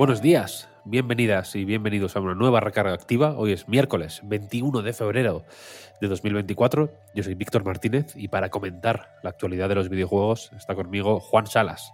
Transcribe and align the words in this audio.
Buenos 0.00 0.22
días, 0.22 0.66
bienvenidas 0.86 1.54
y 1.54 1.66
bienvenidos 1.66 2.16
a 2.16 2.20
una 2.20 2.34
nueva 2.34 2.60
recarga 2.60 2.94
activa. 2.94 3.34
Hoy 3.36 3.52
es 3.52 3.68
miércoles 3.68 4.22
21 4.24 4.80
de 4.80 4.94
febrero 4.94 5.44
de 6.00 6.08
2024. 6.08 6.90
Yo 7.14 7.22
soy 7.22 7.34
Víctor 7.34 7.66
Martínez 7.66 8.14
y 8.16 8.28
para 8.28 8.48
comentar 8.48 9.18
la 9.22 9.28
actualidad 9.28 9.68
de 9.68 9.74
los 9.74 9.90
videojuegos 9.90 10.52
está 10.56 10.74
conmigo 10.74 11.20
Juan 11.20 11.46
Salas. 11.46 11.92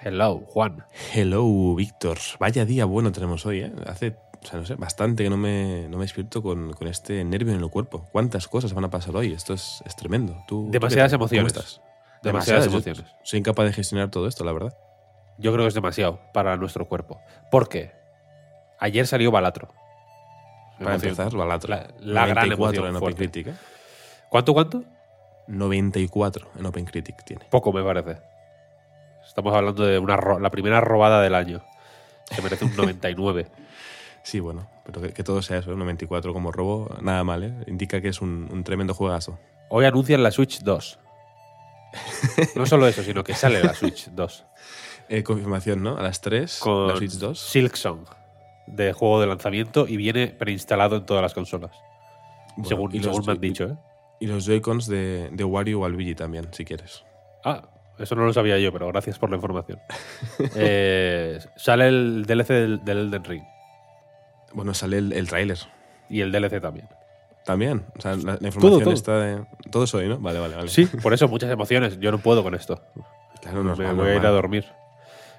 Hello, 0.00 0.44
Juan. 0.46 0.84
Hello, 1.12 1.74
Víctor. 1.74 2.18
Vaya 2.38 2.64
día 2.64 2.84
bueno 2.84 3.10
tenemos 3.10 3.44
hoy, 3.44 3.62
¿eh? 3.62 3.72
Hace, 3.86 4.14
o 4.40 4.46
sea, 4.46 4.60
no 4.60 4.64
sé, 4.64 4.76
bastante 4.76 5.24
que 5.24 5.30
no 5.30 5.36
me, 5.36 5.88
no 5.88 5.96
me 5.96 6.04
despierto 6.04 6.40
con, 6.44 6.74
con 6.74 6.86
este 6.86 7.24
nervio 7.24 7.54
en 7.54 7.60
el 7.60 7.68
cuerpo. 7.70 8.06
¿Cuántas 8.12 8.46
cosas 8.46 8.72
van 8.72 8.84
a 8.84 8.90
pasar 8.90 9.16
hoy? 9.16 9.32
Esto 9.32 9.54
es, 9.54 9.82
es 9.84 9.96
tremendo. 9.96 10.44
¿Tú, 10.46 10.68
Demasiadas 10.70 11.12
emociones. 11.12 11.56
estás? 11.56 11.80
Demasiadas 12.22 12.68
emociones. 12.68 13.02
Soy 13.24 13.40
incapaz 13.40 13.66
de 13.66 13.72
gestionar 13.72 14.12
todo 14.12 14.28
esto, 14.28 14.44
la 14.44 14.52
verdad. 14.52 14.76
Yo 15.38 15.52
creo 15.52 15.64
que 15.64 15.68
es 15.68 15.74
demasiado 15.74 16.20
para 16.32 16.56
nuestro 16.56 16.86
cuerpo. 16.88 17.20
¿Por 17.50 17.68
qué? 17.68 17.92
Ayer 18.80 19.06
salió 19.06 19.30
Balatro. 19.30 19.68
Para 20.78 20.92
Emoción. 20.92 21.10
empezar, 21.10 21.36
Balatro. 21.36 21.70
La, 21.70 21.86
la 22.00 22.26
gran 22.26 22.48
94 22.48 22.54
emoción 22.54 22.86
en 22.86 22.98
fuerte. 23.00 23.24
OpenCritic. 23.24 23.46
¿eh? 23.48 23.56
¿Cuánto, 24.28 24.52
cuánto? 24.54 24.84
94 25.48 26.50
en 26.58 26.66
OpenCritic 26.66 27.24
tiene. 27.24 27.44
Poco, 27.50 27.72
me 27.72 27.82
parece. 27.82 28.20
Estamos 29.26 29.54
hablando 29.54 29.84
de 29.84 29.98
una 29.98 30.16
la 30.40 30.50
primera 30.50 30.80
robada 30.80 31.22
del 31.22 31.34
año. 31.34 31.62
Se 32.30 32.42
merece 32.42 32.64
un 32.64 32.76
99. 32.76 33.46
Sí, 34.24 34.40
bueno, 34.40 34.68
pero 34.84 35.00
que, 35.00 35.14
que 35.14 35.24
todo 35.24 35.40
sea 35.40 35.58
eso, 35.58 35.72
¿eh? 35.72 35.76
94 35.76 36.34
como 36.34 36.52
robo, 36.52 36.94
nada 37.00 37.24
mal, 37.24 37.44
¿eh? 37.44 37.54
Indica 37.66 38.02
que 38.02 38.08
es 38.08 38.20
un, 38.20 38.46
un 38.52 38.62
tremendo 38.62 38.92
juegazo. 38.92 39.38
Hoy 39.70 39.86
anuncian 39.86 40.22
la 40.22 40.30
Switch 40.32 40.60
2. 40.60 40.98
No 42.56 42.66
solo 42.66 42.86
eso, 42.88 43.02
sino 43.02 43.24
que 43.24 43.32
sale 43.32 43.62
la 43.62 43.72
Switch 43.72 44.08
2. 44.10 44.44
Eh, 45.08 45.22
confirmación, 45.22 45.82
¿no? 45.82 45.96
A 45.96 46.02
las 46.02 46.20
3, 46.20 46.58
Con 46.60 46.88
la 46.88 46.96
Switch 46.96 47.12
2. 47.12 47.38
Silksong 47.38 48.04
de 48.66 48.92
juego 48.92 49.20
de 49.20 49.26
lanzamiento 49.26 49.86
y 49.88 49.96
viene 49.96 50.26
preinstalado 50.28 50.96
en 50.96 51.06
todas 51.06 51.22
las 51.22 51.32
consolas. 51.34 51.70
Bueno, 52.56 52.68
según 52.68 52.94
y 52.94 52.98
los 52.98 53.06
según 53.06 53.26
me 53.26 53.32
han 53.32 53.40
dicho, 53.40 53.64
¿eh? 53.64 53.76
Y 54.20 54.26
los 54.26 54.44
Joy-Cons 54.46 54.86
de, 54.88 55.30
de 55.32 55.44
Wario 55.44 55.80
o 55.80 55.88
Luigi 55.88 56.14
también, 56.14 56.48
si 56.52 56.64
quieres. 56.64 57.04
Ah, 57.44 57.62
eso 57.98 58.14
no 58.14 58.24
lo 58.26 58.32
sabía 58.32 58.58
yo, 58.58 58.72
pero 58.72 58.88
gracias 58.88 59.18
por 59.18 59.30
la 59.30 59.36
información. 59.36 59.80
Eh, 60.54 61.38
sale 61.56 61.88
el 61.88 62.24
DLC 62.26 62.48
del, 62.48 62.84
del 62.84 62.98
Elden 62.98 63.24
Ring 63.24 63.44
Bueno, 64.52 64.74
sale 64.74 64.98
el, 64.98 65.12
el 65.12 65.28
tráiler. 65.28 65.58
y 66.10 66.20
el 66.20 66.30
DLC 66.32 66.60
también. 66.60 66.88
También. 67.46 67.86
O 67.96 68.00
sea, 68.02 68.14
la, 68.16 68.36
la 68.40 68.46
información 68.48 68.84
todo. 68.84 68.92
está 68.92 69.18
de. 69.20 69.46
Todo 69.70 69.84
es 69.84 69.94
hoy, 69.94 70.08
¿no? 70.08 70.18
Vale, 70.18 70.38
vale, 70.38 70.54
vale. 70.56 70.68
Sí, 70.68 70.84
por 71.02 71.14
eso 71.14 71.28
muchas 71.28 71.50
emociones. 71.50 71.98
Yo 71.98 72.10
no 72.12 72.18
puedo 72.18 72.42
con 72.42 72.54
esto. 72.54 72.82
Claro, 73.40 73.62
me 73.62 73.70
normal, 73.70 73.96
voy 73.96 74.08
a 74.10 74.16
ir 74.16 74.26
a 74.26 74.30
dormir. 74.30 74.66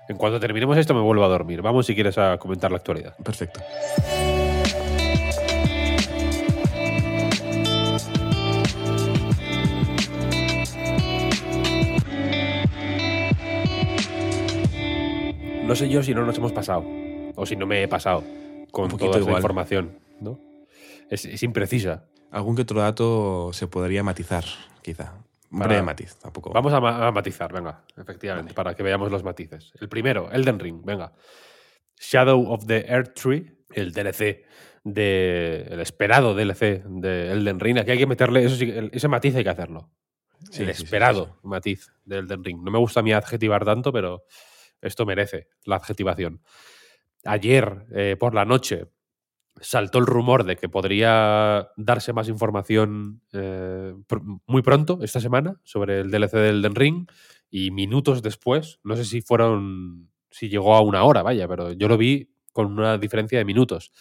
En 0.10 0.18
cuanto 0.18 0.40
terminemos 0.40 0.76
esto, 0.76 0.96
me 0.96 1.02
vuelvo 1.02 1.24
a 1.24 1.28
dormir. 1.28 1.62
Vamos, 1.62 1.86
si 1.86 1.94
quieres, 1.94 2.18
a 2.18 2.38
comentar 2.40 2.72
la 2.72 2.78
actualidad. 2.78 3.16
Perfecto. 3.24 3.62
No 15.64 15.76
sé 15.76 15.90
yo 15.90 16.02
si 16.02 16.14
no 16.14 16.26
nos 16.26 16.38
hemos 16.38 16.52
pasado. 16.52 16.84
O 17.36 17.46
si 17.46 17.56
no 17.56 17.66
me 17.66 17.84
he 17.84 17.88
pasado 17.88 18.24
con 18.72 18.86
Un 18.86 18.92
poquito 18.92 19.12
toda 19.12 19.22
igual. 19.22 19.38
información. 19.38 20.00
¿no? 20.20 20.40
Es, 21.10 21.26
es 21.26 21.44
imprecisa. 21.44 22.06
Algún 22.32 22.56
que 22.56 22.64
otro 22.64 22.82
dato 22.82 23.52
se 23.54 23.68
podría 23.68 24.04
matizar, 24.04 24.44
quizá. 24.82 25.14
Matiz, 25.52 26.16
tampoco. 26.20 26.52
Vamos 26.54 26.72
a, 26.74 26.80
ma- 26.80 27.08
a 27.08 27.12
matizar, 27.12 27.52
venga, 27.52 27.84
efectivamente, 27.98 28.54
para 28.54 28.76
que 28.76 28.84
veamos 28.84 29.12
los 29.12 29.24
matices. 29.24 29.72
El 29.80 29.90
primero, 29.90 30.30
Elden 30.32 30.60
Ring, 30.60 30.82
venga. 30.86 31.12
Shadow 32.00 32.52
of 32.52 32.66
the 32.68 32.86
Earth 32.88 33.14
Tree, 33.14 33.58
el 33.74 33.92
DLC 33.92 34.46
de. 34.84 35.68
el 35.70 35.80
esperado 35.80 36.34
DLC 36.36 36.84
de 36.86 37.32
Elden 37.32 37.60
Ring. 37.60 37.80
Aquí 37.80 37.92
hay 37.92 37.98
que 37.98 38.08
meterle. 38.08 38.44
Eso 38.46 38.56
sí, 38.56 38.72
ese 38.92 39.08
matiz 39.08 39.36
hay 39.36 39.44
que 39.44 39.50
hacerlo. 39.50 39.90
Sí, 40.52 40.64
el 40.64 40.70
esperado 40.70 41.26
sí, 41.42 41.48
matiz 41.48 41.92
de 42.06 42.20
Elden 42.20 42.44
Ring. 42.44 42.62
No 42.64 42.72
me 42.72 42.78
gusta 42.80 43.02
a 43.02 43.04
mí 43.04 43.12
adjetivar 43.12 43.66
tanto, 43.66 43.92
pero 43.92 44.24
esto 44.82 45.06
merece 45.06 45.48
la 45.66 45.76
adjetivación. 45.78 46.42
Ayer, 47.26 47.86
eh, 47.94 48.16
por 48.18 48.34
la 48.34 48.46
noche, 48.46 48.86
saltó 49.62 50.00
el 50.00 50.06
rumor 50.06 50.44
de 50.44 50.56
que 50.56 50.70
podría 50.70 51.70
darse 51.78 52.14
más 52.14 52.28
información 52.28 53.22
eh, 53.34 53.94
muy 54.46 54.62
pronto, 54.62 55.00
esta 55.02 55.20
semana, 55.20 55.60
sobre 55.64 56.02
el 56.02 56.12
DLC 56.12 56.34
del 56.34 56.58
Elden 56.58 56.76
Ring. 56.76 57.08
Y 57.50 57.72
minutos 57.72 58.22
después, 58.22 58.80
no 58.84 58.96
sé 58.96 59.06
si 59.06 59.22
fueron. 59.22 60.12
si 60.30 60.50
llegó 60.50 60.76
a 60.76 60.82
una 60.82 61.04
hora, 61.04 61.24
vaya, 61.24 61.48
pero 61.48 61.74
yo 61.74 61.88
lo 61.88 61.98
vi 61.98 62.32
con 62.54 62.74
una 62.74 62.98
diferencia 62.98 63.40
de 63.40 63.46
minutos. 63.46 63.92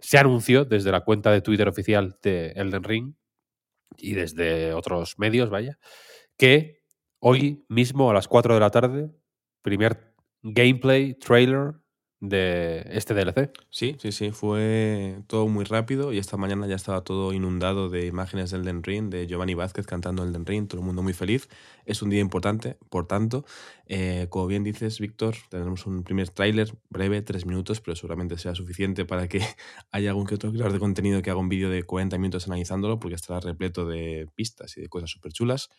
Se 0.00 0.18
anunció 0.18 0.64
desde 0.64 0.90
la 0.90 1.02
cuenta 1.02 1.30
de 1.30 1.40
Twitter 1.40 1.68
oficial 1.68 2.18
de 2.22 2.52
Elden 2.56 2.84
Ring 2.84 3.14
y 3.96 4.14
desde 4.14 4.72
otros 4.72 5.18
medios, 5.18 5.50
vaya, 5.50 5.78
que 6.36 6.82
hoy 7.20 7.64
mismo 7.68 8.10
a 8.10 8.14
las 8.14 8.28
4 8.28 8.54
de 8.54 8.60
la 8.60 8.70
tarde, 8.70 9.10
primer 9.62 10.14
gameplay, 10.42 11.14
trailer 11.14 11.74
de 12.20 12.84
este 12.90 13.14
DLC. 13.14 13.52
Sí, 13.70 13.96
sí, 14.00 14.10
sí. 14.10 14.32
Fue 14.32 15.22
todo 15.28 15.46
muy 15.46 15.64
rápido 15.64 16.12
y 16.12 16.18
esta 16.18 16.36
mañana 16.36 16.66
ya 16.66 16.74
estaba 16.74 17.02
todo 17.02 17.32
inundado 17.32 17.88
de 17.88 18.06
imágenes 18.06 18.50
del 18.50 18.64
Den 18.64 18.82
Ring, 18.82 19.08
de 19.08 19.26
Giovanni 19.26 19.54
Vázquez 19.54 19.86
cantando 19.86 20.24
el 20.24 20.32
Den 20.32 20.44
Ring, 20.44 20.66
todo 20.66 20.80
el 20.80 20.86
mundo 20.86 21.02
muy 21.02 21.12
feliz. 21.12 21.48
Es 21.84 22.02
un 22.02 22.10
día 22.10 22.20
importante, 22.20 22.76
por 22.90 23.06
tanto, 23.06 23.44
eh, 23.86 24.26
como 24.30 24.46
bien 24.48 24.64
dices, 24.64 24.98
Víctor, 24.98 25.36
tendremos 25.48 25.86
un 25.86 26.02
primer 26.02 26.28
tráiler 26.30 26.74
breve, 26.90 27.22
tres 27.22 27.46
minutos, 27.46 27.80
pero 27.80 27.94
seguramente 27.94 28.36
sea 28.36 28.54
suficiente 28.54 29.04
para 29.04 29.28
que 29.28 29.40
haya 29.92 30.10
algún 30.10 30.26
que 30.26 30.34
otro 30.34 30.50
creador 30.50 30.72
de 30.72 30.80
contenido 30.80 31.22
que 31.22 31.30
haga 31.30 31.40
un 31.40 31.48
vídeo 31.48 31.70
de 31.70 31.84
40 31.84 32.18
minutos 32.18 32.48
analizándolo, 32.48 32.98
porque 32.98 33.14
estará 33.14 33.40
repleto 33.40 33.86
de 33.86 34.28
pistas 34.34 34.76
y 34.76 34.80
de 34.80 34.88
cosas 34.88 35.10
súper 35.10 35.32
chulas. 35.32 35.70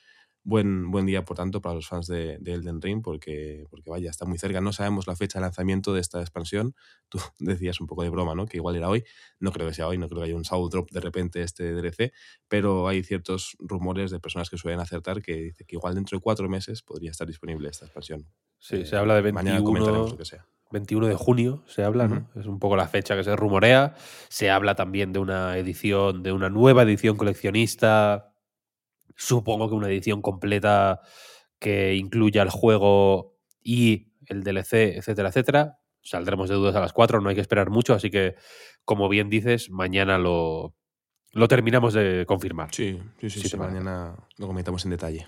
Buen, 0.44 0.90
buen 0.90 1.06
día, 1.06 1.26
por 1.26 1.36
tanto, 1.38 1.62
para 1.62 1.76
los 1.76 1.88
fans 1.88 2.08
de, 2.08 2.38
de 2.40 2.54
Elden 2.54 2.82
Ring, 2.82 3.02
porque, 3.04 3.68
porque 3.70 3.90
vaya, 3.90 4.10
está 4.10 4.26
muy 4.26 4.38
cerca. 4.38 4.62
No 4.62 4.72
sabemos 4.72 5.06
la 5.06 5.16
fecha 5.16 5.38
de 5.40 5.44
lanzamiento 5.44 5.94
de 5.94 6.02
esta 6.02 6.22
expansión. 6.22 6.76
Tú 7.10 7.20
decías 7.40 7.80
un 7.82 7.88
poco 7.88 8.04
de 8.04 8.10
broma, 8.10 8.36
¿no? 8.36 8.46
Que 8.46 8.58
igual 8.58 8.76
era 8.76 8.90
hoy. 8.90 9.04
No 9.40 9.52
creo 9.52 9.68
que 9.68 9.74
sea 9.74 9.88
hoy, 9.88 9.98
no 9.98 10.08
creo 10.08 10.22
que 10.22 10.28
haya 10.28 10.36
un 10.36 10.46
soul 10.46 10.70
drop 10.70 10.90
de 10.92 11.02
repente 11.02 11.42
este 11.44 11.74
DLC, 11.74 12.14
pero 12.48 12.88
hay 12.88 13.04
ciertos 13.04 13.56
rumores 13.60 14.12
de 14.12 14.20
personas 14.20 14.50
que 14.50 14.58
suelen 14.58 14.80
acertar 14.80 15.22
que 15.22 15.36
dice 15.36 15.66
que 15.66 15.76
igual 15.76 15.96
dentro 15.96 16.18
de 16.18 16.22
cuatro 16.22 16.48
meses 16.50 16.82
podría 16.82 17.12
estar 17.12 17.28
disponible 17.28 17.70
esta 17.70 17.86
expansión. 17.86 18.26
Sí, 18.58 18.78
Eh, 18.78 18.86
se 18.86 18.96
habla 18.96 19.22
de 19.22 19.32
Mañana 19.32 19.64
comentaremos 19.64 20.12
21, 20.12 20.12
lo 20.12 20.18
que 20.18 20.26
sea. 20.26 20.46
21 20.72 21.08
de 21.08 21.16
junio, 21.16 21.64
se 21.68 21.84
habla, 21.84 22.08
¿no? 22.08 22.30
Es 22.36 22.46
un 22.46 22.60
poco 22.60 22.76
la 22.76 22.88
fecha 22.88 23.16
que 23.16 23.24
se 23.24 23.36
rumorea. 23.36 23.96
Se 24.30 24.52
habla 24.52 24.76
también 24.76 25.14
de 25.14 25.20
una 25.20 25.58
edición, 25.58 26.22
de 26.22 26.32
una 26.32 26.50
nueva 26.50 26.84
edición 26.84 27.18
coleccionista. 27.18 28.29
Supongo 29.20 29.68
que 29.68 29.76
una 29.76 29.90
edición 29.90 30.22
completa 30.22 31.02
que 31.60 31.96
incluya 31.96 32.42
el 32.42 32.50
juego 32.50 33.36
y 33.62 34.14
el 34.28 34.44
DLC, 34.46 34.96
etcétera, 34.96 35.28
etcétera. 35.28 35.80
Saldremos 36.02 36.48
de 36.48 36.56
dudas 36.56 36.74
a 36.78 36.80
las 36.80 36.94
4, 36.94 37.20
no 37.20 37.28
hay 37.28 37.36
que 37.36 37.42
esperar 37.42 37.70
mucho, 37.70 37.94
así 37.94 38.10
que, 38.10 38.36
como 38.86 39.10
bien 39.10 39.30
dices, 39.30 39.70
mañana 39.70 40.18
lo, 40.18 40.74
lo 41.34 41.48
terminamos 41.50 41.94
de 41.94 42.26
confirmar. 42.26 42.74
Sí, 42.74 42.98
sí, 43.20 43.30
sí, 43.30 43.58
mañana 43.58 44.16
lo 44.38 44.48
comentamos 44.48 44.86
en 44.86 44.92
detalle. 44.92 45.28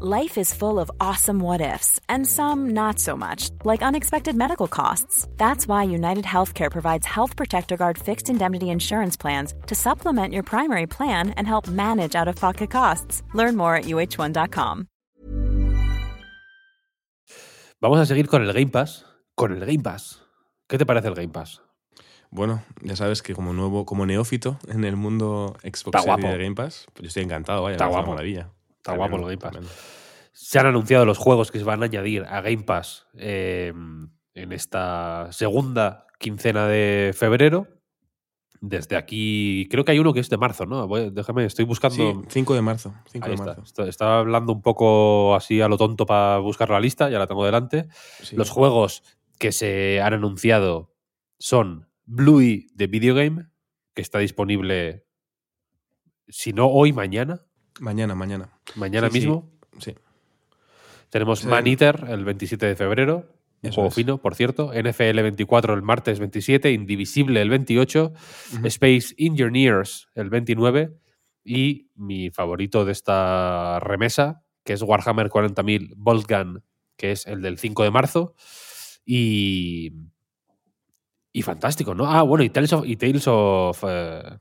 Life 0.00 0.36
is 0.36 0.52
full 0.52 0.78
of 0.80 0.90
awesome 1.00 1.38
what 1.38 1.60
ifs, 1.60 2.00
and 2.08 2.26
some 2.26 2.70
not 2.74 2.98
so 2.98 3.16
much, 3.16 3.50
like 3.64 3.82
unexpected 3.82 4.34
medical 4.34 4.66
costs. 4.66 5.28
That's 5.36 5.68
why 5.68 5.84
United 5.84 6.24
Healthcare 6.24 6.70
provides 6.70 7.06
Health 7.06 7.36
Protector 7.36 7.76
Guard 7.76 7.96
fixed 7.98 8.28
indemnity 8.28 8.70
insurance 8.70 9.16
plans 9.16 9.54
to 9.68 9.74
supplement 9.76 10.32
your 10.34 10.42
primary 10.42 10.86
plan 10.86 11.30
and 11.36 11.46
help 11.46 11.68
manage 11.68 12.16
out 12.16 12.26
of 12.28 12.34
pocket 12.36 12.70
costs. 12.70 13.22
Learn 13.34 13.56
more 13.56 13.76
at 13.76 13.84
uh1.com. 13.84 14.88
Vamos 17.80 17.98
a 18.00 18.06
seguir 18.06 18.28
con 18.28 18.42
el 18.42 18.52
Game 18.52 18.68
Pass. 18.70 19.04
Con 19.34 19.52
el 19.52 19.60
Game 19.60 19.82
Pass. 19.82 20.22
¿Qué 20.68 20.78
te 20.78 20.86
parece 20.86 21.08
el 21.08 21.14
Game 21.14 21.28
Pass? 21.28 21.60
Bueno, 22.30 22.62
ya 22.82 22.96
sabes 22.96 23.22
que 23.22 23.34
como 23.34 23.52
nuevo, 23.52 23.84
como 23.86 24.06
neófito 24.06 24.58
en 24.68 24.84
el 24.84 24.96
mundo 24.96 25.54
Xbox 25.62 26.00
Series 26.02 26.06
guapo. 26.06 26.26
de 26.28 26.38
Game 26.42 26.54
Pass, 26.54 26.86
pues 26.92 27.02
yo 27.02 27.08
estoy 27.08 27.22
encantado, 27.24 27.62
vaya, 27.62 27.74
Está 27.74 27.84
parece 27.84 27.94
una 27.98 28.02
guapo. 28.06 28.14
maravilla. 28.16 28.50
Está 28.84 28.96
guapo 28.96 29.16
el 29.16 29.22
Game 29.22 29.38
Pass. 29.38 29.50
tremendo. 29.52 29.74
Se 30.32 30.58
han 30.58 30.66
anunciado 30.66 31.06
los 31.06 31.16
juegos 31.16 31.50
que 31.50 31.58
se 31.58 31.64
van 31.64 31.80
a 31.82 31.86
añadir 31.86 32.24
a 32.28 32.40
Game 32.42 32.64
Pass 32.64 33.06
eh, 33.16 33.72
en 34.34 34.52
esta 34.52 35.28
segunda 35.32 36.06
quincena 36.18 36.66
de 36.68 37.14
febrero. 37.16 37.68
Desde 38.60 38.96
aquí, 38.96 39.68
creo 39.70 39.84
que 39.84 39.92
hay 39.92 39.98
uno 39.98 40.12
que 40.12 40.20
es 40.20 40.28
de 40.30 40.36
marzo, 40.38 40.64
¿no? 40.66 40.86
Voy- 40.88 41.10
déjame, 41.10 41.44
estoy 41.44 41.64
buscando. 41.66 41.96
Sí, 41.96 42.28
5 42.28 42.54
de 42.54 42.62
marzo. 42.62 42.94
5 43.10 43.24
Ahí 43.26 43.30
de 43.30 43.34
está. 43.34 43.46
marzo. 43.46 43.62
Está- 43.62 43.88
Estaba 43.88 44.18
hablando 44.20 44.52
un 44.52 44.62
poco 44.62 45.34
así 45.34 45.60
a 45.60 45.68
lo 45.68 45.76
tonto 45.78 46.04
para 46.06 46.38
buscar 46.38 46.68
la 46.70 46.80
lista, 46.80 47.08
ya 47.10 47.18
la 47.18 47.26
tengo 47.26 47.44
delante. 47.44 47.88
Sí. 48.22 48.36
Los 48.36 48.50
juegos 48.50 49.02
que 49.38 49.52
se 49.52 50.00
han 50.00 50.14
anunciado 50.14 50.94
son 51.38 51.88
Bluey 52.06 52.66
de 52.74 52.86
Video 52.86 53.14
Game, 53.14 53.46
que 53.94 54.02
está 54.02 54.18
disponible, 54.18 55.04
si 56.28 56.52
no 56.52 56.66
hoy, 56.68 56.92
mañana. 56.92 57.40
Mañana, 57.80 58.14
mañana. 58.14 58.50
Mañana 58.76 59.08
Sí, 59.08 59.12
sí. 59.14 59.18
mismo. 59.20 59.50
Sí. 59.78 59.94
Tenemos 61.10 61.40
Sí. 61.40 61.46
Man 61.48 61.66
Eater 61.66 62.04
el 62.08 62.24
27 62.24 62.66
de 62.66 62.76
febrero. 62.76 63.26
Un 63.62 63.72
juego 63.72 63.88
es. 63.88 63.94
fino, 63.94 64.18
por 64.18 64.34
cierto. 64.34 64.72
NFL 64.74 65.22
24 65.22 65.74
el 65.74 65.82
martes 65.82 66.18
27. 66.18 66.70
Indivisible 66.72 67.40
el 67.40 67.48
28. 67.50 68.12
Ujú. 68.56 68.66
Space 68.66 69.14
Engineers 69.18 70.08
el 70.14 70.28
29. 70.30 70.92
Y 71.44 71.88
mi 71.94 72.30
favorito 72.30 72.84
de 72.84 72.92
esta 72.92 73.78
remesa, 73.80 74.42
que 74.64 74.72
es 74.74 74.82
Warhammer 74.82 75.28
40.000 75.30 75.94
Bolt 75.96 76.28
Gun, 76.30 76.62
que 76.96 77.12
es 77.12 77.26
el 77.26 77.42
del 77.42 77.58
5 77.58 77.82
de 77.84 77.90
marzo. 77.90 78.34
Y. 79.04 79.92
Y 81.32 81.42
fantástico, 81.42 81.94
¿no? 81.94 82.06
Ah, 82.06 82.22
bueno, 82.22 82.44
y 82.44 82.50
Tales 82.50 82.72
of, 82.72 82.86
y 82.86 82.96
Tales 82.96 83.24
of 83.26 83.82
eh, 83.88 84.38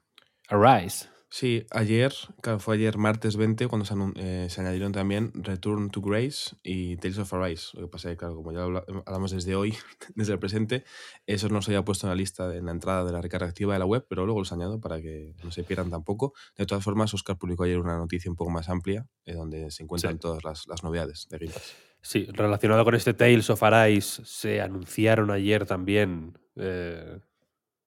Arise. 0.49 1.07
Sí, 1.35 1.65
ayer, 1.71 2.13
claro, 2.43 2.59
fue 2.59 2.75
ayer 2.75 2.95
martes 2.99 3.37
20 3.37 3.67
cuando 3.67 3.85
se, 3.85 3.95
eh, 4.17 4.47
se 4.51 4.61
añadieron 4.61 4.91
también 4.91 5.31
Return 5.33 5.89
to 5.89 5.99
Grace 5.99 6.55
y 6.61 6.95
Tales 6.97 7.17
of 7.17 7.33
Arise. 7.33 7.69
Lo 7.73 7.81
que 7.81 7.87
pasa 7.87 8.09
es 8.09 8.13
que, 8.13 8.17
claro, 8.19 8.35
como 8.35 8.51
ya 8.51 8.61
habla- 8.61 8.83
hablamos 9.07 9.31
desde 9.31 9.55
hoy, 9.55 9.73
desde 10.15 10.33
el 10.33 10.37
presente, 10.37 10.83
eso 11.25 11.49
no 11.49 11.63
se 11.63 11.71
había 11.71 11.83
puesto 11.83 12.05
en 12.05 12.09
la 12.11 12.15
lista 12.15 12.55
en 12.55 12.65
la 12.67 12.71
entrada 12.71 13.03
de 13.03 13.13
la 13.13 13.19
recarga 13.19 13.47
activa 13.47 13.73
de 13.73 13.79
la 13.79 13.85
web, 13.87 14.05
pero 14.07 14.25
luego 14.27 14.41
los 14.41 14.51
añado 14.53 14.79
para 14.79 15.01
que 15.01 15.33
no 15.43 15.49
se 15.49 15.63
pierdan 15.63 15.89
tampoco. 15.89 16.33
De 16.55 16.67
todas 16.67 16.83
formas, 16.83 17.11
Oscar 17.15 17.35
publicó 17.39 17.63
ayer 17.63 17.79
una 17.79 17.97
noticia 17.97 18.29
un 18.29 18.37
poco 18.37 18.51
más 18.51 18.69
amplia 18.69 19.07
eh, 19.25 19.33
donde 19.33 19.71
se 19.71 19.81
encuentran 19.81 20.13
Sí. 20.13 20.19
todas 20.19 20.43
las, 20.43 20.67
las 20.67 20.83
novedades 20.83 21.25
de 21.31 21.39
Game 21.39 21.51
Pass. 21.51 21.73
Sí, 21.99 22.27
relacionado 22.31 22.83
con 22.85 22.93
este 22.93 23.15
Tales 23.15 23.49
of 23.49 23.63
Arise, 23.63 24.21
se 24.23 24.61
anunciaron 24.61 25.31
ayer 25.31 25.65
también. 25.65 26.37
eh, 26.57 27.17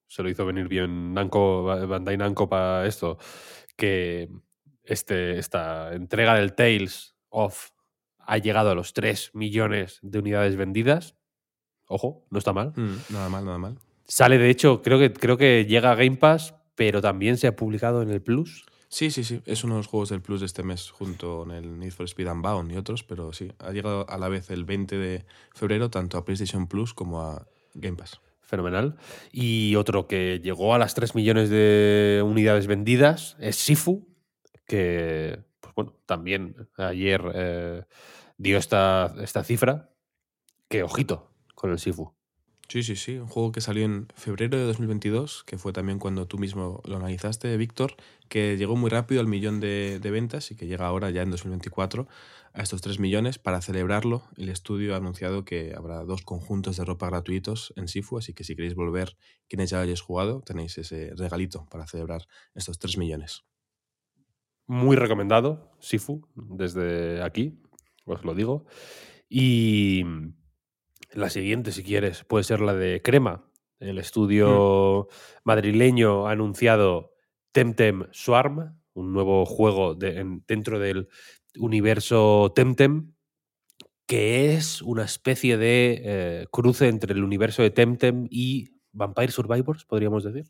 se 0.08 0.22
lo 0.22 0.28
hizo 0.28 0.46
venir 0.46 0.68
bien 0.68 1.14
Namco, 1.14 1.64
Bandai 1.64 2.16
Namco 2.16 2.48
para 2.48 2.86
esto. 2.86 3.18
Que 3.76 4.28
este, 4.84 5.38
esta 5.38 5.94
entrega 5.94 6.34
del 6.34 6.54
Tales 6.54 7.16
of 7.28 7.70
ha 8.18 8.38
llegado 8.38 8.70
a 8.70 8.74
los 8.74 8.92
3 8.92 9.32
millones 9.34 9.98
de 10.02 10.18
unidades 10.18 10.56
vendidas. 10.56 11.16
Ojo, 11.86 12.26
no 12.30 12.38
está 12.38 12.52
mal. 12.52 12.72
Mm, 12.74 12.96
nada 13.10 13.28
mal, 13.28 13.44
nada 13.44 13.58
mal. 13.58 13.78
Sale, 14.06 14.38
de 14.38 14.50
hecho, 14.50 14.82
creo 14.82 14.98
que, 14.98 15.12
creo 15.12 15.36
que 15.36 15.66
llega 15.66 15.92
a 15.92 15.94
Game 15.94 16.16
Pass, 16.16 16.54
pero 16.74 17.00
también 17.00 17.36
se 17.36 17.46
ha 17.46 17.56
publicado 17.56 18.02
en 18.02 18.10
el 18.10 18.22
Plus. 18.22 18.64
Sí, 18.88 19.10
sí, 19.10 19.24
sí. 19.24 19.42
Es 19.46 19.64
uno 19.64 19.74
de 19.74 19.80
los 19.80 19.86
juegos 19.88 20.10
del 20.10 20.22
Plus 20.22 20.40
de 20.40 20.46
este 20.46 20.62
mes, 20.62 20.90
junto 20.90 21.38
con 21.38 21.50
el 21.50 21.78
Need 21.78 21.92
for 21.92 22.06
Speed 22.06 22.30
Unbound 22.30 22.72
y 22.72 22.76
otros, 22.76 23.02
pero 23.02 23.32
sí, 23.32 23.52
ha 23.58 23.72
llegado 23.72 24.08
a 24.08 24.18
la 24.18 24.28
vez 24.28 24.50
el 24.50 24.64
20 24.64 24.96
de 24.96 25.26
febrero 25.54 25.90
tanto 25.90 26.18
a 26.18 26.24
PlayStation 26.24 26.66
Plus 26.68 26.94
como 26.94 27.20
a 27.22 27.46
Game 27.74 27.96
Pass. 27.96 28.20
Fenomenal. 28.46 28.96
Y 29.32 29.75
otro 29.75 30.06
que 30.06 30.40
llegó 30.40 30.75
a 30.75 30.78
las 30.78 30.94
3 30.94 31.14
millones 31.14 31.50
de 31.50 32.22
unidades 32.25 32.69
vendidas 32.69 33.37
es 33.40 33.56
Sifu, 33.56 34.08
que, 34.66 35.40
pues 35.60 35.75
bueno, 35.75 35.94
también 36.06 36.69
ayer 36.76 37.20
eh, 37.34 37.82
dio 38.38 38.56
esta, 38.56 39.14
esta 39.20 39.44
cifra. 39.44 39.90
Que 40.69 40.82
ojito 40.82 41.32
con 41.54 41.70
el 41.70 41.78
Sifu. 41.78 42.15
Sí, 42.68 42.82
sí, 42.82 42.96
sí. 42.96 43.16
Un 43.18 43.28
juego 43.28 43.52
que 43.52 43.60
salió 43.60 43.84
en 43.84 44.08
febrero 44.16 44.58
de 44.58 44.64
2022, 44.64 45.44
que 45.44 45.56
fue 45.56 45.72
también 45.72 46.00
cuando 46.00 46.26
tú 46.26 46.38
mismo 46.38 46.82
lo 46.84 46.96
analizaste, 46.96 47.56
Víctor, 47.56 47.94
que 48.28 48.56
llegó 48.56 48.74
muy 48.74 48.90
rápido 48.90 49.20
al 49.20 49.28
millón 49.28 49.60
de, 49.60 50.00
de 50.00 50.10
ventas 50.10 50.50
y 50.50 50.56
que 50.56 50.66
llega 50.66 50.86
ahora 50.86 51.10
ya 51.10 51.22
en 51.22 51.30
2024 51.30 52.08
a 52.52 52.62
estos 52.62 52.80
3 52.80 52.98
millones. 52.98 53.38
Para 53.38 53.60
celebrarlo, 53.60 54.22
el 54.36 54.48
estudio 54.48 54.94
ha 54.94 54.96
anunciado 54.96 55.44
que 55.44 55.74
habrá 55.76 56.02
dos 56.04 56.22
conjuntos 56.22 56.76
de 56.76 56.84
ropa 56.84 57.06
gratuitos 57.06 57.72
en 57.76 57.86
Sifu, 57.86 58.18
así 58.18 58.32
que 58.32 58.42
si 58.42 58.56
queréis 58.56 58.74
volver, 58.74 59.16
quienes 59.48 59.70
ya 59.70 59.80
hayáis 59.80 60.00
jugado, 60.00 60.40
tenéis 60.40 60.76
ese 60.78 61.12
regalito 61.16 61.66
para 61.70 61.86
celebrar 61.86 62.22
estos 62.54 62.78
3 62.80 62.98
millones. 62.98 63.44
Muy 64.66 64.96
recomendado, 64.96 65.70
Sifu, 65.78 66.26
desde 66.34 67.22
aquí, 67.22 67.60
os 68.06 68.24
lo 68.24 68.34
digo. 68.34 68.64
Y 69.28 70.02
la 71.12 71.30
siguiente, 71.30 71.72
si 71.72 71.82
quieres, 71.82 72.24
puede 72.24 72.44
ser 72.44 72.60
la 72.60 72.74
de 72.74 73.00
Crema. 73.02 73.44
El 73.78 73.98
estudio 73.98 75.08
madrileño 75.44 76.26
ha 76.28 76.32
anunciado 76.32 77.12
Temtem 77.52 78.04
Swarm, 78.10 78.78
un 78.94 79.12
nuevo 79.12 79.44
juego 79.44 79.94
de- 79.94 80.18
en- 80.20 80.44
dentro 80.46 80.78
del 80.78 81.08
universo 81.58 82.52
Temtem, 82.54 83.12
que 84.06 84.54
es 84.54 84.82
una 84.82 85.04
especie 85.04 85.56
de 85.56 86.00
eh, 86.04 86.46
cruce 86.50 86.88
entre 86.88 87.12
el 87.12 87.24
universo 87.24 87.62
de 87.62 87.70
Temtem 87.70 88.26
y 88.30 88.70
Vampire 88.92 89.32
Survivors, 89.32 89.84
podríamos 89.84 90.24
decir. 90.24 90.44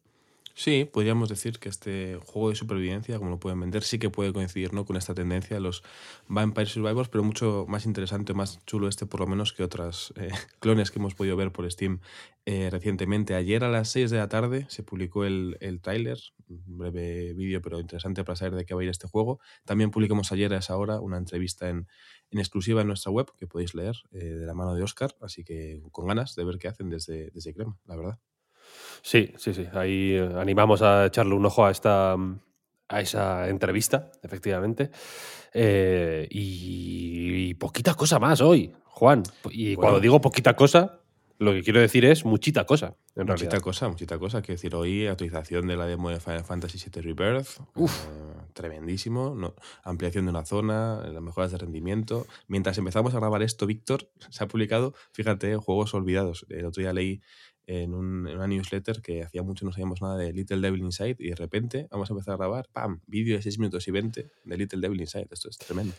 Sí, 0.58 0.88
podríamos 0.90 1.28
decir 1.28 1.58
que 1.58 1.68
este 1.68 2.18
juego 2.24 2.48
de 2.48 2.54
supervivencia, 2.54 3.18
como 3.18 3.28
lo 3.30 3.38
pueden 3.38 3.60
vender, 3.60 3.82
sí 3.82 3.98
que 3.98 4.08
puede 4.08 4.32
coincidir 4.32 4.72
¿no? 4.72 4.86
con 4.86 4.96
esta 4.96 5.12
tendencia 5.12 5.54
de 5.54 5.60
los 5.60 5.82
Vampire 6.28 6.64
Survivors, 6.64 7.10
pero 7.10 7.22
mucho 7.22 7.66
más 7.68 7.84
interesante, 7.84 8.32
más 8.32 8.64
chulo 8.64 8.88
este 8.88 9.04
por 9.04 9.20
lo 9.20 9.26
menos 9.26 9.52
que 9.52 9.62
otras 9.62 10.14
eh, 10.16 10.30
clones 10.58 10.90
que 10.90 10.98
hemos 10.98 11.14
podido 11.14 11.36
ver 11.36 11.52
por 11.52 11.70
Steam 11.70 12.00
eh, 12.46 12.70
recientemente. 12.70 13.34
Ayer 13.34 13.64
a 13.64 13.68
las 13.68 13.90
6 13.90 14.10
de 14.10 14.16
la 14.16 14.30
tarde 14.30 14.64
se 14.70 14.82
publicó 14.82 15.26
el, 15.26 15.58
el 15.60 15.82
tráiler, 15.82 16.18
un 16.48 16.78
breve 16.78 17.34
vídeo 17.34 17.60
pero 17.60 17.78
interesante 17.78 18.24
para 18.24 18.36
saber 18.36 18.54
de 18.54 18.64
qué 18.64 18.72
va 18.72 18.80
a 18.80 18.84
ir 18.84 18.90
este 18.90 19.08
juego. 19.08 19.40
También 19.66 19.90
publicamos 19.90 20.32
ayer 20.32 20.54
a 20.54 20.58
esa 20.58 20.74
hora 20.78 21.00
una 21.00 21.18
entrevista 21.18 21.68
en, 21.68 21.86
en 22.30 22.38
exclusiva 22.38 22.80
en 22.80 22.86
nuestra 22.86 23.12
web 23.12 23.26
que 23.36 23.46
podéis 23.46 23.74
leer 23.74 23.96
eh, 24.10 24.24
de 24.24 24.46
la 24.46 24.54
mano 24.54 24.74
de 24.74 24.82
Oscar, 24.82 25.14
así 25.20 25.44
que 25.44 25.82
con 25.92 26.06
ganas 26.06 26.34
de 26.34 26.44
ver 26.44 26.56
qué 26.56 26.68
hacen 26.68 26.88
desde, 26.88 27.30
desde 27.32 27.52
Crema, 27.52 27.76
la 27.84 27.96
verdad. 27.96 28.18
Sí, 29.02 29.32
sí, 29.36 29.54
sí. 29.54 29.66
Ahí 29.72 30.12
eh, 30.14 30.30
animamos 30.36 30.82
a 30.82 31.06
echarle 31.06 31.34
un 31.34 31.46
ojo 31.46 31.64
a 31.66 31.70
esta 31.70 32.16
mm, 32.16 32.40
a 32.88 33.00
esa 33.00 33.48
entrevista, 33.48 34.10
efectivamente. 34.22 34.90
Eh, 35.52 36.26
y, 36.30 37.48
y 37.50 37.54
poquita 37.54 37.94
cosa 37.94 38.18
más 38.18 38.40
hoy, 38.40 38.72
Juan. 38.84 39.22
Y 39.50 39.74
Bueno. 39.74 39.80
cuando 39.80 40.00
digo 40.00 40.20
poquita 40.20 40.54
cosa, 40.54 41.00
lo 41.38 41.52
que 41.52 41.62
quiero 41.62 41.80
decir 41.80 42.04
es 42.04 42.24
muchita 42.24 42.64
cosa, 42.64 42.96
en 43.14 43.26
Muchita 43.26 43.34
realidad. 43.50 43.60
cosa, 43.60 43.88
muchita 43.88 44.18
cosa. 44.18 44.40
Quiero 44.42 44.54
decir, 44.56 44.74
hoy 44.74 45.06
actualización 45.06 45.66
de 45.66 45.76
la 45.76 45.86
demo 45.86 46.10
de 46.10 46.20
Final 46.20 46.44
Fantasy 46.44 46.78
VII 46.78 47.02
Rebirth. 47.12 47.48
eh, 47.76 47.86
tremendísimo. 48.54 49.34
no- 49.36 49.54
ampliación 49.84 50.24
de 50.26 50.30
una 50.30 50.44
zona, 50.44 51.02
las 51.06 51.22
mejoras 51.22 51.50
de 51.52 51.58
rendimiento. 51.58 52.26
Mientras 52.48 52.78
empezamos 52.78 53.14
a 53.14 53.18
grabar 53.18 53.42
esto, 53.42 53.66
Víctor, 53.66 54.08
se 54.30 54.44
ha 54.44 54.48
publicado, 54.48 54.94
fíjate, 55.12 55.56
juegos 55.56 55.92
olvidados. 55.94 56.46
El 56.48 56.66
otro 56.66 56.80
día 56.82 56.92
leí 56.92 57.20
en, 57.66 57.94
un- 57.94 58.28
en 58.28 58.36
una 58.36 58.46
newsletter 58.46 59.00
que 59.02 59.22
hacía 59.24 59.42
mucho 59.42 59.64
no 59.64 59.72
sabíamos 59.72 60.00
nada 60.02 60.16
de 60.16 60.32
Little 60.32 60.60
Devil 60.60 60.80
Inside 60.82 61.16
y 61.18 61.30
de 61.30 61.34
repente 61.36 61.88
vamos 61.90 62.08
a 62.10 62.14
empezar 62.14 62.34
a 62.34 62.36
grabar, 62.36 62.68
¡pam! 62.72 63.00
Vídeo 63.06 63.36
de 63.36 63.42
6 63.42 63.58
minutos 63.58 63.86
y 63.88 63.90
20 63.90 64.26
de 64.44 64.56
Little 64.56 64.80
Devil 64.80 65.00
Inside. 65.00 65.26
Esto 65.30 65.48
es 65.50 65.58
tremendo. 65.58 65.94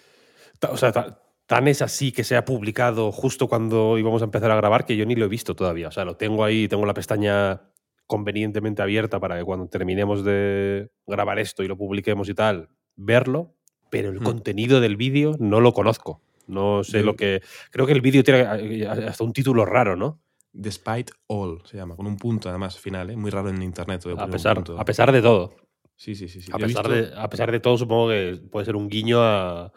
O 0.69 0.77
sea, 0.77 0.91
ta- 0.91 1.21
tan 1.45 1.67
es 1.67 1.81
así 1.81 2.11
que 2.11 2.23
se 2.23 2.35
ha 2.35 2.45
publicado 2.45 3.11
justo 3.11 3.47
cuando 3.47 3.97
íbamos 3.97 4.21
a 4.21 4.25
empezar 4.25 4.49
a 4.51 4.55
grabar 4.55 4.85
que 4.85 4.95
yo 4.97 5.05
ni 5.05 5.15
lo 5.15 5.25
he 5.25 5.29
visto 5.29 5.55
todavía. 5.55 5.87
O 5.89 5.91
sea, 5.91 6.05
lo 6.05 6.15
tengo 6.17 6.43
ahí, 6.43 6.67
tengo 6.67 6.85
la 6.85 6.93
pestaña 6.93 7.61
convenientemente 8.05 8.81
abierta 8.81 9.19
para 9.19 9.37
que 9.37 9.43
cuando 9.43 9.67
terminemos 9.67 10.23
de 10.23 10.89
grabar 11.05 11.39
esto 11.39 11.63
y 11.63 11.67
lo 11.67 11.77
publiquemos 11.77 12.29
y 12.29 12.33
tal, 12.33 12.69
verlo, 12.95 13.53
pero 13.89 14.09
el 14.09 14.19
Hmm. 14.21 14.23
contenido 14.23 14.79
del 14.79 14.95
vídeo 14.95 15.35
no 15.39 15.59
lo 15.59 15.73
conozco. 15.73 16.21
No 16.47 16.83
sé 16.85 17.03
lo 17.03 17.17
que... 17.17 17.41
Creo 17.71 17.85
que 17.85 17.91
el 17.91 17.99
vídeo 17.99 18.23
tiene 18.23 18.45
eh, 18.83 18.87
hasta 18.87 19.23
un 19.25 19.33
título 19.33 19.65
raro, 19.65 19.97
¿no? 19.97 20.21
Despite 20.59 21.13
All 21.27 21.61
se 21.65 21.77
llama, 21.77 21.95
con 21.95 22.07
un 22.07 22.17
punto 22.17 22.49
además 22.49 22.79
final, 22.79 23.11
¿eh? 23.11 23.15
muy 23.15 23.29
raro 23.29 23.49
en 23.49 23.61
internet. 23.61 24.03
A 24.17 24.27
pesar, 24.27 24.63
a 24.77 24.85
pesar 24.85 25.11
de 25.11 25.21
todo. 25.21 25.53
Sí, 25.95 26.15
sí, 26.15 26.27
sí. 26.27 26.41
sí. 26.41 26.51
A 26.51 26.57
pesar, 26.57 26.87
visto- 26.87 27.09
de, 27.11 27.19
a 27.19 27.29
pesar 27.29 27.51
de 27.51 27.59
todo, 27.59 27.77
supongo 27.77 28.09
que 28.09 28.41
puede 28.51 28.65
ser 28.65 28.75
un 28.75 28.89
guiño 28.89 29.21
a, 29.21 29.71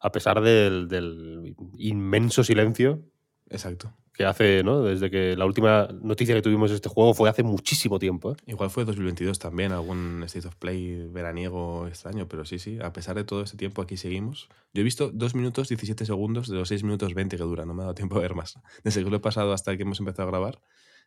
a 0.00 0.12
pesar 0.12 0.40
del, 0.40 0.88
del 0.88 1.54
inmenso 1.78 2.42
silencio 2.42 3.02
Exacto. 3.50 3.92
Que 4.14 4.24
hace, 4.24 4.62
¿no? 4.62 4.82
Desde 4.82 5.10
que 5.10 5.36
la 5.36 5.44
última 5.44 5.88
noticia 6.00 6.34
que 6.34 6.42
tuvimos 6.42 6.70
de 6.70 6.76
este 6.76 6.88
juego 6.88 7.14
fue 7.14 7.28
hace 7.28 7.42
muchísimo 7.42 7.98
tiempo. 7.98 8.32
¿eh? 8.32 8.36
Igual 8.46 8.70
fue 8.70 8.84
2022 8.84 9.38
también, 9.40 9.72
algún 9.72 10.22
State 10.24 10.46
of 10.46 10.54
Play 10.54 11.08
veraniego 11.08 11.88
extraño, 11.88 12.28
pero 12.28 12.44
sí, 12.44 12.60
sí, 12.60 12.78
a 12.80 12.92
pesar 12.92 13.16
de 13.16 13.24
todo 13.24 13.42
este 13.42 13.56
tiempo 13.56 13.82
aquí 13.82 13.96
seguimos. 13.96 14.48
Yo 14.72 14.80
he 14.80 14.84
visto 14.84 15.10
2 15.12 15.34
minutos 15.34 15.68
17 15.68 16.06
segundos 16.06 16.48
de 16.48 16.56
los 16.56 16.68
6 16.68 16.84
minutos 16.84 17.12
20 17.12 17.36
que 17.36 17.42
dura, 17.42 17.66
no 17.66 17.74
me 17.74 17.82
ha 17.82 17.86
dado 17.86 17.94
tiempo 17.94 18.16
a 18.16 18.20
ver 18.20 18.34
más. 18.34 18.58
Desde 18.84 19.02
que 19.02 19.10
lo 19.10 19.16
he 19.16 19.20
pasado 19.20 19.52
hasta 19.52 19.76
que 19.76 19.82
hemos 19.82 19.98
empezado 19.98 20.28
a 20.28 20.30
grabar, 20.30 20.60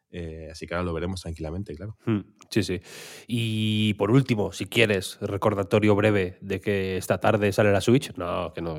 eh, 0.09 0.47
así 0.51 0.65
que 0.65 0.73
ahora 0.73 0.85
lo 0.85 0.93
veremos 0.93 1.21
tranquilamente, 1.21 1.75
claro. 1.75 1.97
Mm, 2.05 2.19
Sí, 2.49 2.63
sí. 2.63 2.79
Y 3.27 3.93
por 3.95 4.09
último, 4.09 4.53
si 4.53 4.67
quieres, 4.67 5.17
recordatorio 5.19 5.95
breve 5.95 6.37
de 6.39 6.61
que 6.61 6.95
esta 6.95 7.19
tarde 7.19 7.51
sale 7.51 7.73
la 7.73 7.81
Switch. 7.81 8.15
No, 8.15 8.53
que 8.53 8.61
no, 8.61 8.77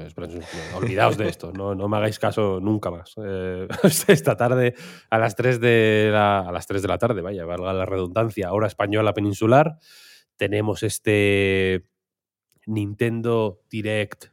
olvidaos 0.75 1.19
de 1.19 1.29
esto, 1.29 1.53
no, 1.53 1.75
no 1.75 1.89
me 1.89 1.99
hagáis 1.99 2.19
caso 2.19 2.61
nunca 2.61 2.91
más. 2.91 3.15
Eh, 3.23 3.69
esta 4.09 4.37
tarde 4.37 4.75
a 5.11 5.19
las 5.19 5.37
3 5.37 5.61
de 5.61 6.09
la, 6.13 6.41
a 6.41 6.53
las 6.53 6.67
3 6.67 6.81
de 6.81 6.89
la 6.89 6.99
tarde, 6.99 7.21
vaya, 7.21 7.45
valga 7.45 7.73
la 7.75 7.85
redundancia, 7.85 8.53
hora 8.53 8.67
española 8.67 9.13
peninsular, 9.13 9.79
tenemos 10.37 10.83
este 10.83 11.85
Nintendo 12.67 13.61
Direct 13.71 14.27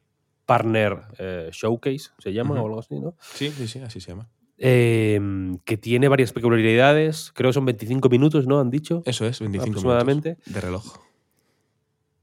Partner 0.46 1.02
eh, 1.18 1.50
Showcase, 1.52 2.12
se 2.20 2.32
llama 2.32 2.62
o 2.62 2.66
algo 2.66 2.80
así, 2.80 3.00
¿no? 3.00 3.16
Sí, 3.20 3.50
sí, 3.52 3.68
sí, 3.68 3.80
así 3.80 4.00
se 4.00 4.12
llama. 4.12 4.30
Eh, 4.58 5.20
que 5.66 5.78
tiene 5.78 6.08
varias 6.08 6.32
peculiaridades, 6.32 7.32
creo 7.34 7.50
que 7.50 7.54
son 7.54 7.66
25 7.66 8.10
minutos, 8.10 8.48
¿no? 8.48 8.60
Han 8.60 8.70
dicho. 8.70 9.04
Eso 9.06 9.26
es, 9.26 9.40
25 9.40 9.70
Aproximadamente. 9.70 10.30
minutos 10.30 10.54
de 10.54 10.62
reloj. 10.62 11.06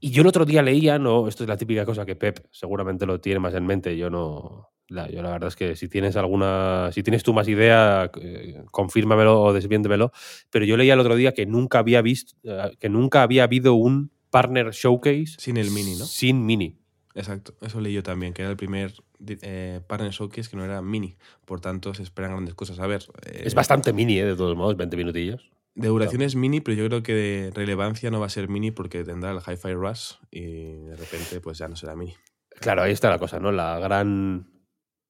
Y 0.00 0.10
yo 0.10 0.22
el 0.22 0.28
otro 0.28 0.44
día 0.44 0.62
leía, 0.62 0.98
no, 0.98 1.28
esto 1.28 1.44
es 1.44 1.48
la 1.48 1.56
típica 1.56 1.84
cosa 1.84 2.04
que 2.04 2.16
Pep 2.16 2.44
seguramente 2.50 3.06
lo 3.06 3.20
tiene 3.20 3.38
más 3.38 3.54
en 3.54 3.66
mente, 3.66 3.96
yo 3.96 4.10
no. 4.10 4.70
La, 4.88 5.08
yo 5.08 5.22
la 5.22 5.30
verdad 5.30 5.48
es 5.48 5.56
que 5.56 5.76
si 5.76 5.88
tienes 5.88 6.16
alguna, 6.16 6.90
si 6.92 7.02
tienes 7.04 7.22
tú 7.22 7.32
más 7.32 7.46
idea, 7.48 8.10
eh, 8.20 8.64
confírmamelo 8.72 9.40
o 9.40 9.52
desmiéntemelo. 9.52 10.10
Pero 10.50 10.64
yo 10.64 10.76
leía 10.76 10.94
el 10.94 11.00
otro 11.00 11.14
día 11.14 11.32
que 11.32 11.46
nunca 11.46 11.78
había 11.78 12.02
visto, 12.02 12.34
eh, 12.42 12.72
que 12.80 12.88
nunca 12.88 13.22
había 13.22 13.44
habido 13.44 13.74
un 13.74 14.10
partner 14.30 14.70
showcase 14.72 15.36
Sin 15.38 15.56
el 15.56 15.70
mini, 15.70 15.94
¿no? 15.94 16.04
Sin 16.04 16.44
mini. 16.44 16.81
Exacto, 17.14 17.54
eso 17.60 17.80
leí 17.80 17.92
yo 17.92 18.02
también, 18.02 18.32
que 18.32 18.42
era 18.42 18.50
el 18.50 18.56
primer 18.56 18.94
eh, 19.26 19.80
partner 19.86 20.10
showcase 20.10 20.48
que 20.50 20.56
no 20.56 20.64
era 20.64 20.80
mini, 20.80 21.16
por 21.44 21.60
tanto 21.60 21.92
se 21.94 22.02
esperan 22.02 22.32
grandes 22.32 22.54
cosas. 22.54 22.78
A 22.78 22.86
ver, 22.86 23.04
eh, 23.26 23.42
Es 23.44 23.54
bastante 23.54 23.92
mini, 23.92 24.18
eh, 24.18 24.24
de 24.24 24.36
todos 24.36 24.56
modos, 24.56 24.76
20 24.76 24.96
minutillos. 24.96 25.50
de 25.74 25.88
duración 25.88 26.22
es 26.22 26.36
mini, 26.36 26.60
pero 26.60 26.76
yo 26.76 26.86
creo 26.86 27.02
que 27.02 27.14
de 27.14 27.50
relevancia 27.54 28.10
no 28.10 28.20
va 28.20 28.26
a 28.26 28.30
ser 28.30 28.48
mini 28.48 28.70
porque 28.70 29.04
tendrá 29.04 29.30
el 29.30 29.38
Hi-Fi 29.38 29.72
Rush 29.72 30.12
y 30.30 30.74
de 30.84 30.96
repente 30.96 31.40
pues 31.40 31.58
ya 31.58 31.68
no 31.68 31.76
será 31.76 31.96
mini. 31.96 32.14
Claro, 32.60 32.82
ahí 32.82 32.92
está 32.92 33.08
la 33.08 33.18
cosa, 33.18 33.40
¿no? 33.40 33.52
La 33.52 33.78
gran, 33.78 34.50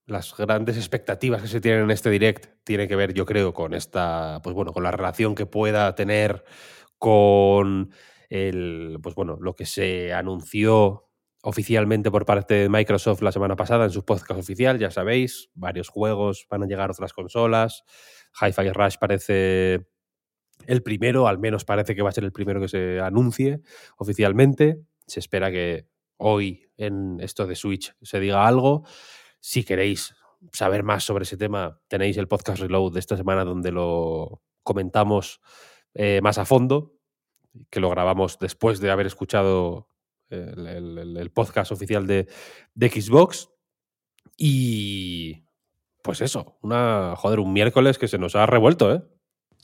las 0.06 0.36
grandes 0.36 0.76
expectativas 0.76 1.42
que 1.42 1.48
se 1.48 1.60
tienen 1.60 1.82
en 1.82 1.90
este 1.90 2.10
direct 2.10 2.64
tiene 2.64 2.86
que 2.86 2.96
ver, 2.96 3.12
yo 3.12 3.26
creo, 3.26 3.52
con 3.52 3.74
esta, 3.74 4.40
pues 4.42 4.54
bueno, 4.54 4.72
con 4.72 4.84
la 4.84 4.92
relación 4.92 5.34
que 5.34 5.46
pueda 5.46 5.94
tener 5.94 6.44
con 6.98 7.90
el, 8.30 8.98
pues 9.02 9.14
bueno, 9.14 9.36
lo 9.40 9.54
que 9.54 9.66
se 9.66 10.12
anunció 10.12 11.11
oficialmente 11.42 12.10
por 12.10 12.24
parte 12.24 12.54
de 12.54 12.68
Microsoft 12.68 13.20
la 13.20 13.32
semana 13.32 13.56
pasada 13.56 13.84
en 13.84 13.90
su 13.90 14.04
podcast 14.04 14.40
oficial, 14.40 14.78
ya 14.78 14.90
sabéis, 14.90 15.50
varios 15.54 15.88
juegos 15.88 16.46
van 16.48 16.62
a 16.62 16.66
llegar 16.66 16.88
a 16.88 16.92
otras 16.92 17.12
consolas. 17.12 17.84
Hi-Fi 18.40 18.70
Rush 18.70 18.96
parece 18.98 19.86
el 20.66 20.82
primero, 20.82 21.26
al 21.26 21.38
menos 21.38 21.64
parece 21.64 21.94
que 21.94 22.02
va 22.02 22.10
a 22.10 22.12
ser 22.12 22.24
el 22.24 22.32
primero 22.32 22.60
que 22.60 22.68
se 22.68 23.00
anuncie 23.00 23.60
oficialmente. 23.96 24.80
Se 25.06 25.18
espera 25.18 25.50
que 25.50 25.88
hoy 26.16 26.70
en 26.76 27.18
esto 27.20 27.46
de 27.46 27.56
Switch 27.56 27.92
se 28.00 28.20
diga 28.20 28.46
algo. 28.46 28.84
Si 29.40 29.64
queréis 29.64 30.14
saber 30.52 30.84
más 30.84 31.04
sobre 31.04 31.24
ese 31.24 31.36
tema, 31.36 31.80
tenéis 31.88 32.16
el 32.16 32.28
podcast 32.28 32.60
Reload 32.60 32.92
de 32.92 33.00
esta 33.00 33.16
semana 33.16 33.44
donde 33.44 33.72
lo 33.72 34.42
comentamos 34.62 35.40
eh, 35.94 36.20
más 36.22 36.38
a 36.38 36.44
fondo, 36.44 36.94
que 37.68 37.80
lo 37.80 37.90
grabamos 37.90 38.38
después 38.38 38.80
de 38.80 38.90
haber 38.92 39.06
escuchado 39.06 39.88
el, 40.32 40.66
el- 40.98 41.16
el- 41.16 41.30
podcast 41.30 41.72
oficial 41.72 42.06
de, 42.06 42.26
de 42.74 42.88
Xbox. 42.88 43.48
Y 44.36 45.44
pues 46.02 46.20
eso, 46.20 46.58
una, 46.62 47.14
joder, 47.16 47.40
un 47.40 47.52
miércoles 47.52 47.98
que 47.98 48.08
se 48.08 48.18
nos 48.18 48.34
ha 48.34 48.46
revuelto, 48.46 48.92
¿eh? 48.94 49.02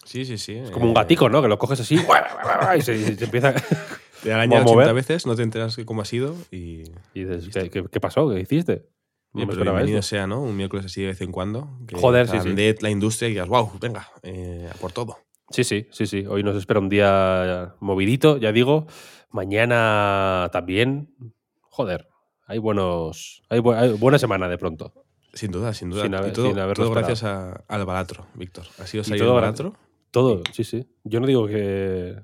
Sí, 0.04 0.24
sí, 0.24 0.38
sí. 0.38 0.54
Es 0.54 0.70
como 0.70 0.86
un 0.86 0.94
gatico, 0.94 1.28
¿no? 1.28 1.42
Que 1.42 1.48
lo 1.48 1.58
coges 1.58 1.80
así 1.80 1.96
y 1.96 2.80
se, 2.82 3.16
se 3.16 3.24
empieza. 3.24 3.54
Te 4.22 4.32
araña 4.32 4.58
Vamos 4.58 4.72
a 4.72 4.74
80 4.74 4.86
ver. 4.86 4.94
veces, 4.94 5.26
no 5.26 5.36
te 5.36 5.42
enteras 5.44 5.76
de 5.76 5.84
cómo 5.86 6.02
ha 6.02 6.04
sido 6.04 6.34
y... 6.50 6.82
Y 7.14 7.22
dices, 7.24 7.50
¿qué, 7.54 7.70
qué- 7.70 7.84
qué 7.88 8.00
pasó? 8.00 8.28
¿Qué 8.28 8.40
hiciste? 8.40 8.88
No 9.32 9.42
me 9.46 9.52
pero 9.52 9.62
bienvenido 9.62 10.00
esto. 10.00 10.08
sea, 10.10 10.26
¿no? 10.26 10.40
Un 10.42 10.56
miércoles 10.56 10.86
así 10.86 11.02
de 11.02 11.08
vez 11.08 11.20
en 11.20 11.30
cuando. 11.30 11.78
Que 11.86 11.94
Joder, 11.94 12.26
sí, 12.26 12.36
sí. 12.42 12.74
la 12.80 12.90
industria 12.90 13.28
y 13.28 13.32
digas, 13.32 13.46
wow, 13.48 13.70
venga, 13.80 14.08
eh, 14.24 14.68
a 14.72 14.74
por 14.78 14.90
todo. 14.90 15.18
Sí, 15.50 15.62
sí, 15.62 15.86
sí, 15.92 16.06
sí. 16.08 16.26
Hoy 16.26 16.42
nos 16.42 16.56
espera 16.56 16.80
un 16.80 16.88
día 16.88 17.76
movidito, 17.78 18.38
ya 18.38 18.50
digo. 18.50 18.88
Mañana 19.30 20.48
también. 20.52 21.14
Joder, 21.60 22.08
hay 22.46 22.58
buenos. 22.58 23.42
Hay, 23.48 23.60
bu- 23.60 23.74
hay 23.76 23.92
buena 23.92 24.18
semana 24.18 24.48
de 24.48 24.58
pronto. 24.58 24.92
Sin 25.34 25.50
duda, 25.50 25.74
sin 25.74 25.90
duda. 25.90 26.02
Sin 26.02 26.14
haber- 26.14 26.30
y 26.30 26.32
todo, 26.32 26.48
sin 26.48 26.58
haberlo 26.58 26.84
todo 26.84 26.94
gracias 26.94 27.22
a- 27.24 27.64
al 27.68 27.84
Balatro, 27.84 28.26
Víctor. 28.34 28.64
¿Ha 28.78 28.86
sido 28.86 29.04
todo 29.04 29.34
Balatro? 29.34 29.74
Todo, 30.10 30.42
sí, 30.52 30.64
sí. 30.64 30.88
Yo 31.04 31.20
no 31.20 31.26
digo 31.26 31.46
que. 31.46 32.16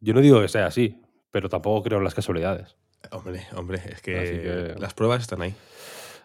Yo 0.00 0.14
no 0.14 0.20
digo 0.20 0.40
que 0.40 0.48
sea 0.48 0.66
así, 0.66 1.02
pero 1.30 1.48
tampoco 1.48 1.82
creo 1.82 1.98
en 1.98 2.04
las 2.04 2.14
casualidades. 2.14 2.76
Hombre, 3.12 3.46
hombre, 3.54 3.80
es 3.90 4.00
que, 4.00 4.12
que- 4.12 4.80
las 4.80 4.94
pruebas 4.94 5.20
están 5.22 5.42
ahí. 5.42 5.54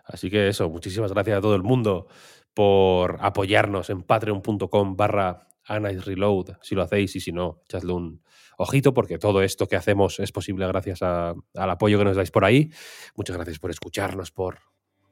Así 0.06 0.30
que 0.30 0.48
eso, 0.48 0.70
muchísimas 0.70 1.12
gracias 1.14 1.38
a 1.38 1.42
todo 1.42 1.56
el 1.56 1.64
mundo 1.64 2.08
por 2.54 3.18
apoyarnos 3.22 3.90
en 3.90 4.04
patreon.com 4.04 4.96
barra 4.96 5.48
Reload, 5.68 6.58
si 6.62 6.76
lo 6.76 6.82
hacéis 6.84 7.16
y 7.16 7.20
si 7.20 7.32
no, 7.32 7.62
echadle 7.66 7.94
un 7.94 8.22
ojito 8.58 8.94
porque 8.94 9.18
todo 9.18 9.42
esto 9.42 9.68
que 9.68 9.76
hacemos 9.76 10.20
es 10.20 10.32
posible 10.32 10.68
gracias 10.68 11.02
a- 11.02 11.34
al 11.56 11.70
apoyo 11.70 11.98
que 11.98 12.06
nos 12.06 12.16
dais 12.16 12.32
por 12.32 12.46
ahí. 12.46 12.70
Muchas 13.16 13.36
gracias 13.36 13.60
por 13.60 13.72
escucharnos, 13.72 14.32
por 14.32 14.60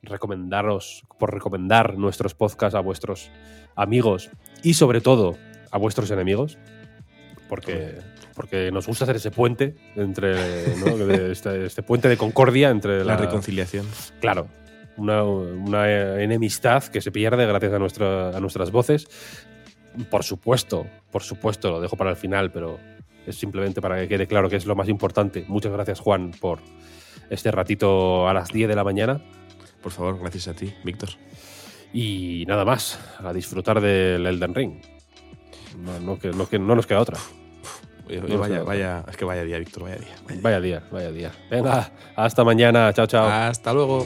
recomendaros, 0.04 1.04
por 1.20 1.34
recomendar 1.34 1.98
nuestros 1.98 2.34
podcasts 2.36 2.76
a 2.76 2.80
vuestros 2.80 3.30
amigos 3.76 4.30
y 4.64 4.74
sobre 4.74 5.00
todo 5.02 5.38
a 5.72 5.78
vuestros 5.78 6.10
enemigos, 6.12 6.58
porque, 7.48 8.00
porque 8.36 8.72
nos 8.72 8.88
gusta 8.88 9.06
hacer 9.06 9.18
ese 9.18 9.32
puente 9.32 9.76
entre 9.96 10.34
este, 11.32 11.66
este 11.66 11.84
puente 11.84 12.10
de 12.10 12.18
concordia 12.18 12.70
entre 12.70 13.00
La 13.00 13.14
la, 13.14 13.18
reconciliación. 13.18 13.88
Claro, 14.20 14.48
una, 14.98 15.24
una 15.24 16.22
enemistad 16.22 16.84
que 16.86 17.02
se 17.02 17.12
pierde 17.12 17.46
gracias 17.46 17.74
a, 17.74 17.80
nuestra, 17.80 18.36
a 18.36 18.40
nuestras 18.40 18.72
voces. 18.72 19.08
Por 20.10 20.24
supuesto, 20.24 20.86
por 21.12 21.24
supuesto, 21.24 21.70
lo 21.70 21.82
dejo 21.82 21.96
para 21.96 22.10
el 22.10 22.16
final, 22.16 22.52
pero 22.52 22.80
es 23.26 23.36
simplemente 23.36 23.82
para 23.82 24.00
que 24.00 24.08
quede 24.08 24.28
claro 24.28 24.50
que 24.50 24.56
es 24.56 24.66
lo 24.66 24.76
más 24.76 24.90
importante. 24.90 25.46
Muchas 25.48 25.72
gracias, 25.72 26.00
Juan, 26.00 26.32
por 26.40 26.60
este 27.30 27.52
ratito 27.52 28.28
a 28.28 28.34
las 28.34 28.50
10 28.50 28.70
de 28.70 28.76
la 28.76 28.84
mañana. 28.84 29.22
Por 29.82 29.92
favor, 29.92 30.20
gracias 30.20 30.48
a 30.48 30.54
ti, 30.54 30.74
Víctor. 30.84 31.10
Y 31.94 32.46
nada 32.48 32.64
más, 32.64 33.00
a 33.20 33.34
disfrutar 33.34 33.82
del 33.82 34.26
Elden 34.26 34.56
Ring. 34.56 34.82
No, 35.78 36.00
no, 36.00 36.20
que, 36.20 36.30
no, 36.30 36.48
que 36.48 36.60
no 36.60 36.76
nos 36.76 36.86
queda 36.86 37.00
otra. 37.00 37.18
Oye, 38.08 38.22
oye, 38.22 38.38
vaya, 38.38 38.64
vaya, 38.64 39.06
es 39.10 39.18
que 39.18 39.26
vaya 39.26 39.44
día, 39.44 39.58
Víctor, 39.58 39.84
vaya 39.84 39.98
día. 39.98 40.16
vaya 40.42 40.60
día. 40.60 40.84
Vaya 40.92 41.12
día, 41.12 41.12
vaya 41.12 41.12
día. 41.12 41.32
Venga, 41.50 41.92
hasta 42.16 42.44
mañana. 42.44 42.92
Chao, 42.94 43.08
chao. 43.08 43.28
Hasta 43.28 43.74
luego. 43.74 44.06